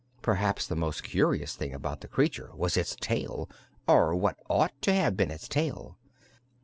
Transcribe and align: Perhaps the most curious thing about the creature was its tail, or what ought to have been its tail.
Perhaps 0.23 0.65
the 0.65 0.75
most 0.75 1.03
curious 1.03 1.55
thing 1.55 1.75
about 1.75 2.01
the 2.01 2.07
creature 2.07 2.49
was 2.55 2.75
its 2.75 2.95
tail, 2.95 3.47
or 3.87 4.15
what 4.15 4.39
ought 4.49 4.73
to 4.81 4.91
have 4.91 5.15
been 5.15 5.29
its 5.29 5.47
tail. 5.47 5.99